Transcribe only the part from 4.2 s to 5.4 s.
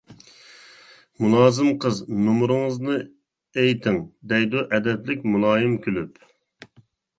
دەيدۇ ئەدەپلىك